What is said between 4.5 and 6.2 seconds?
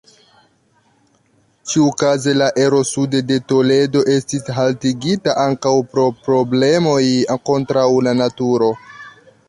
haltigita ankaŭ pro